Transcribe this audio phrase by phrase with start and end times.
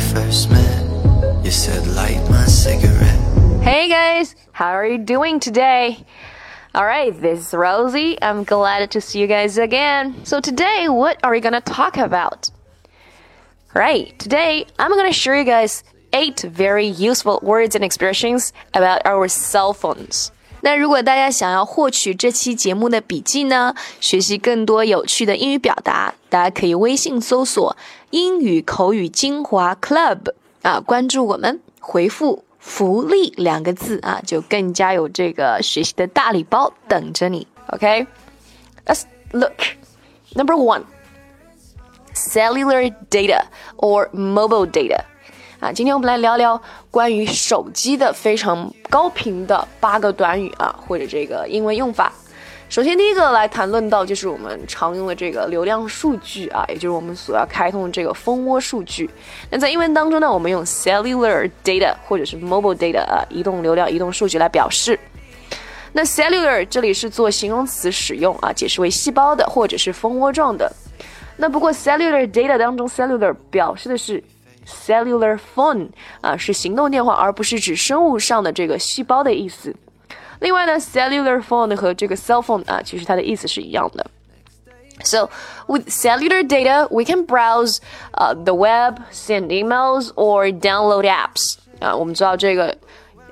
[0.00, 3.18] first met, you said light my cigarette.
[3.62, 6.04] Hey guys, how are you doing today?
[6.74, 8.16] Alright, this is Rosie.
[8.22, 10.24] I'm glad to see you guys again.
[10.24, 12.50] So today, what are we gonna talk about?
[13.74, 19.28] Right, today I'm gonna show you guys eight very useful words and expressions about our
[19.28, 20.32] cell phones.
[20.62, 27.76] 那如果大家想要获取这期节目的笔记呢，学习更多有趣的英语表达，大家可以微信搜索
[28.10, 37.46] “英语口语精华 Club” 啊，关注我们，回复“福利”两个字啊，就更加有这个学习的大礼包等着你。
[37.68, 39.54] OK，Let's look.
[40.34, 40.84] Number one,
[42.12, 43.44] cellular data
[43.76, 45.04] or mobile data.
[45.60, 46.58] 啊，今天我们来聊聊
[46.90, 52.10] 关于手机的非常高频的八个短语啊，或者这个英文用法。
[52.70, 59.10] 首先，第一个来谈论到就是我们常用的这个流量数据啊，也就是我们所要开通的这个蜂窝数据。
[59.50, 64.98] 那在英文当中呢，我们用 cellular data 或者是 mobile data 啊，移动流量、移动数据来表示。
[65.92, 70.72] 那 cellular 这里是做形容词使用啊，解释为细胞的或者是蜂窝状的。
[71.36, 74.24] 那不过 cellular data 当中，cellular 表示的是。
[74.65, 75.89] cellular phone
[76.21, 79.75] 啊是行动电话，而不是指生物上的这个细胞的意思。
[80.39, 84.05] 另外呢，cellular phone 和这个 cell phone 啊，其实它的意思是一样的。
[85.03, 85.29] So
[85.67, 87.79] with cellular data, we can browse
[88.13, 91.55] uh, the web, send emails, or download apps.
[91.79, 92.77] 啊，我们知道这个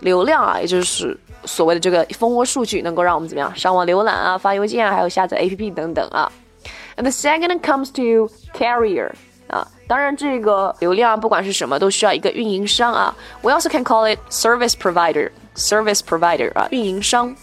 [0.02, 6.32] 流量啊，也就是所谓的这个蜂窝数据，能够让我们怎么样上网浏览啊、发邮件啊，还有下载 APP 等等啊。
[6.96, 9.14] And the second comes to carrier.
[9.49, 13.15] 啊，当然这个流量不管是什么，都需要一个运营商啊。
[13.41, 17.35] We also can call it service provider, service provider 啊，运营商。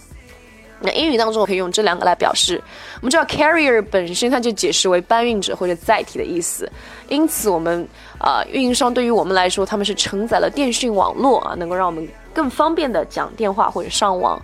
[0.81, 2.61] 那英语当中我可以用这两个来表示。
[2.95, 6.72] 我们知道 carrier 本身它就解释为搬运者或者载体的意思，
[7.08, 7.88] 因此我们
[8.20, 14.39] 啊运营商对于我们来说，他们是承载了电讯网络啊，能够让我们更方便的讲电话或者上网。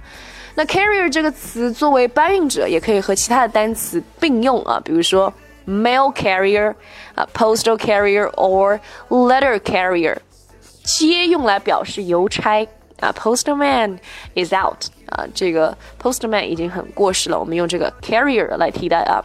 [0.56, 5.32] 那 carrier 这个词作为搬运者，也可以和其他的单词并用啊，比如说。
[5.67, 6.75] mail carrier,
[7.17, 10.17] a postal carrier or letter carrier，
[10.85, 12.67] 接用来表示邮差
[13.01, 13.99] 啊，postman
[14.35, 19.23] is out 啊，这个 postman 已经很过时了，我们用这个 carrier 来替代啊。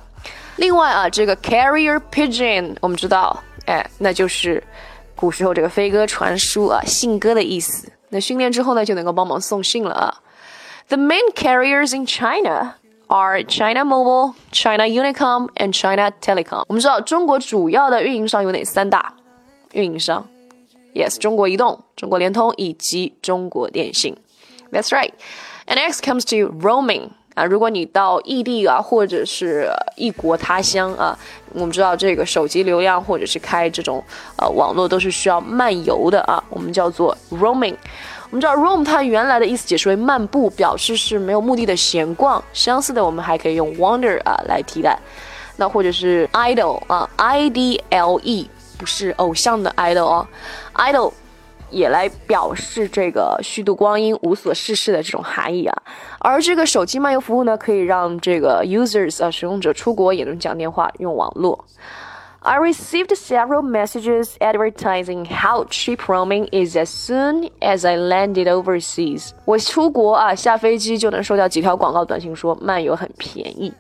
[0.57, 4.63] 另外啊，这个 carrier pigeon 我们知道，哎，那就是
[5.16, 7.88] 古时候这个飞鸽传书啊，信鸽的意思。
[8.09, 10.22] 那训练之后呢，就能够帮忙送信了啊。
[10.89, 12.75] The main carriers in China
[13.07, 16.63] are China Mobile, China Unicom, and China Telecom。
[16.67, 19.13] 我们知道中国主要的运营商有哪三大
[19.73, 20.25] 运营商？
[20.94, 24.16] Yes，中国移动、中国联通以及中国电信。
[24.72, 25.11] That's right.
[25.67, 27.09] And next comes to roaming.
[27.33, 31.17] 啊，如果你到异地啊，或者是异国他乡啊，
[31.53, 34.03] 我们知道这个手机流量或者是开这种
[34.35, 37.75] 呃网络都是需要漫游的啊，我们叫做 roaming。
[38.31, 42.42] 我们知道 roam 它原来的意思解释为漫步，表示是没有目的的闲逛。
[42.53, 44.98] 相似的，我们还可以用 wander 啊来替代。
[45.56, 50.28] 那或者是 idol 啊，i d l e 不是偶像的 idol 哦
[50.75, 51.12] ，idle
[51.70, 55.82] 也来表示这个虚度光阴、无所事事的这种含义啊。
[56.19, 61.65] 而这个手机漫游服务呢，可以让这个 users 啊使用者出国也能讲电话、用网络。
[62.45, 69.31] I received several messages advertising how cheap roaming is as soon as I landed overseas.
[69.45, 73.72] 我出国啊，下飞机就能收到几条广告短信说漫游很便宜。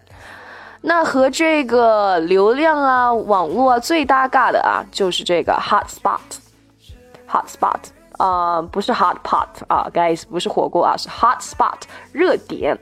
[0.81, 11.80] 那和这个流量啊、网络啊最搭嘎的啊，就是这个 hotspot。hotspot 啊、 呃，不是 hot pot 啊，guys，不是火锅啊，是 hotspot
[12.12, 12.78] 热点。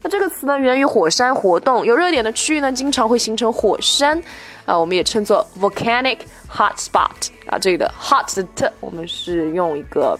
[0.00, 4.22] 那这个词呢，源于火山活动，有热点的区域呢，经常会形成火山。
[4.64, 6.18] 啊，我们也称作 volcanic
[6.50, 10.18] hotspot 啊，这里的 hot 的 t 我们是用一个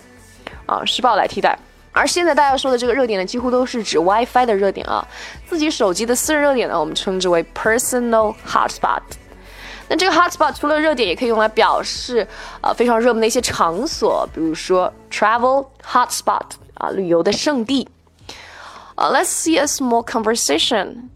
[0.66, 1.58] 啊施暴来替代。
[1.90, 5.04] 而现在大家说的这个热点呢，几乎都是指 WiFi 的热点啊，
[5.48, 9.00] 自己手机的私人热点呢，我们称之为 personal hotspot。
[9.89, 12.27] 那这个 hotspot 除了热点，也可以用来表示
[12.61, 16.45] 啊非常热门的一些场所，比如说 travel hotspot
[16.75, 17.87] 啊旅游的胜地。
[18.95, 21.09] Uh, let's see a small conversation.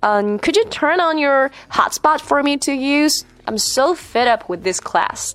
[0.00, 3.22] Um, could you turn on your hotspot for me to use?
[3.46, 5.34] I'm so fed up with this class.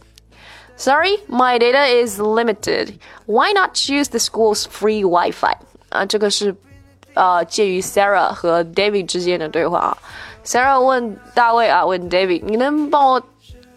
[0.75, 2.99] Sorry, my data is limited.
[3.25, 5.57] Why not choose the school's free Wi-Fi?
[5.89, 6.55] 啊，这个是
[7.15, 9.97] 呃介于 Sarah 和 David 之间的对话啊。
[10.44, 13.22] Sarah 问大卫啊，问 David，你能帮我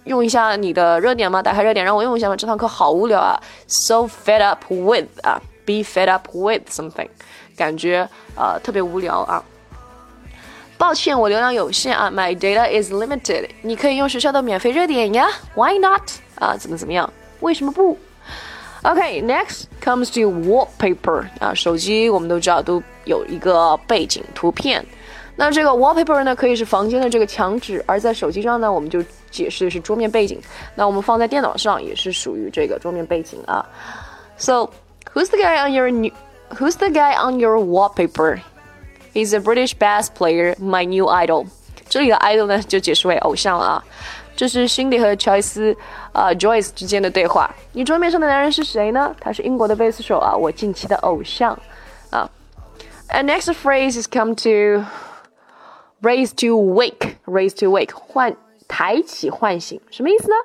[0.06, 1.41] 用一下你的热点吗？
[1.41, 2.35] 打开热点让我用一下吗？
[2.35, 7.07] 这堂课好无聊啊，so fed up with 啊，be fed up with something，
[7.56, 9.44] 感觉呃特别无聊啊。
[10.77, 13.47] 抱歉，我流量有限啊，My data is limited。
[13.62, 16.01] 你可以用学校的免费热点呀，Why not？
[16.39, 17.97] 啊，怎么怎么样为什么不
[18.81, 24.85] ？OK，next、comes to wallpaper 啊，手机我们都知道都有一个背景图片。
[25.37, 30.41] 那这个 wallpaper 呢，可以是房间的这个墙纸，而在手机上呢，我们就解释的是桌面背景。
[30.75, 33.64] 那我们放在电脑上也是属于这个桌面背景啊。
[34.37, 34.70] So
[35.12, 36.11] who's the guy on your new
[36.50, 38.41] Who's the guy on your wallpaper?
[39.14, 41.47] He's a British bass player, my new idol.
[41.88, 43.85] 这里的 idol 呢就解释为偶像了啊。
[44.35, 45.73] 这是辛迪和乔伊斯
[46.12, 47.49] 啊、呃、Joyce 之间的对话。
[47.73, 49.14] 你桌面上的男人是谁呢？
[49.20, 51.56] 他是英国的贝斯手啊，我近期的偶像
[52.11, 52.29] 啊。
[53.11, 54.85] And next phrase is come to
[56.01, 58.36] raise to wake, raise to wake，唤
[58.68, 60.36] 抬起唤醒，什么意思呢？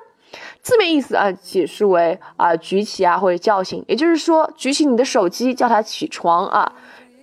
[0.61, 6.71] 字面意思啊，解释为啊举起啊或者叫醒，也就是说举起你的手机叫它起床啊。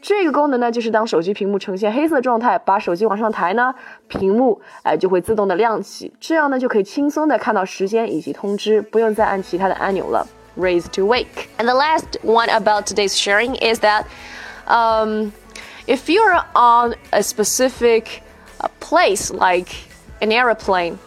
[0.01, 3.75] 这个功能呢，就是当手机屏幕呈现黑色状态，把手机往上抬呢，
[4.07, 10.27] 屏幕哎就会自动的亮起，这样呢就可以轻松的看到时间以及通知，不用再按其他的按钮了。
[10.57, 11.49] Raise to wake.
[11.57, 14.05] And the last one about today's sharing is that,
[14.67, 15.33] um,
[15.88, 18.22] if you're on a specific
[18.60, 19.70] uh, place like
[20.22, 20.98] an airplane,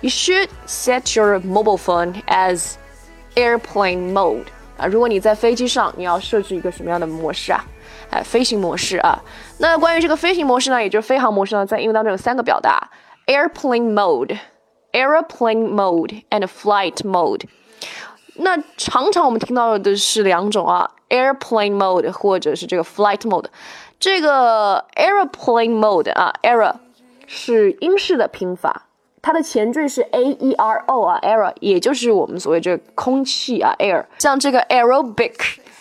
[0.00, 2.74] you should set your mobile phone as
[3.34, 4.46] airplane mode.
[4.76, 7.64] 啊，如果你在飞机上，你要设置一个什么样的模式啊？
[8.10, 9.22] 哎，飞行模式啊。
[9.58, 12.90] 那关于这个飞行模式呢，也就是飞行模式呢，在英文当中有三个表达：
[13.26, 17.42] airplane mode、aeroplane mode and flight mode。
[18.37, 23.45] 那常常我们听到的是两种啊，airplane mode 或者是这个 flight mode。
[23.97, 26.73] 这个 aeroplane mode 啊，air
[27.27, 28.87] 是英式的拼法。
[29.21, 34.03] 它的前缀是 a e r o 啊，air，也就是我们所谓这个空气啊，air。
[34.19, 35.33] 像这个 aerobic，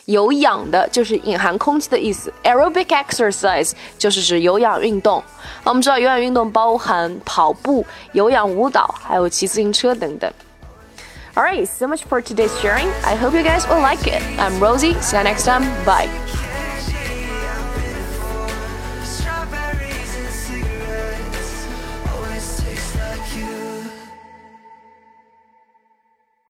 [0.07, 2.33] 有氧的，就是隐含空气的意思。
[2.45, 5.23] aerobic exercise 就是指有氧运动。
[5.65, 10.33] 那我们知道有氧运动包含跑步、有氧舞蹈，还有骑自行车等等。
[11.37, 12.87] Alright, so much for today's sharing.
[13.05, 14.23] I hope you guys will like it.
[14.39, 14.95] I'm Rosie.
[15.01, 15.63] See you next time.
[15.85, 16.09] Bye.